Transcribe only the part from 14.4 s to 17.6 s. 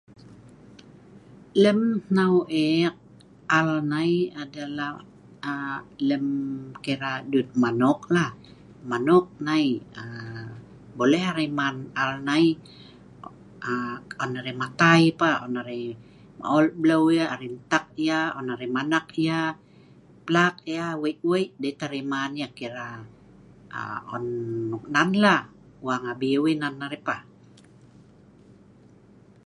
matai yah pah, an arai maol beu yah an arai